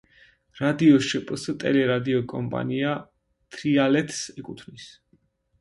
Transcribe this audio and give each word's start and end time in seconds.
რადიო 0.59 1.01
შპს 1.07 1.43
„ტელე-რადიო 1.63 2.23
კომპანია 2.33 2.97
თრიალეთს“ 3.57 4.25
ეკუთვნის. 4.43 4.91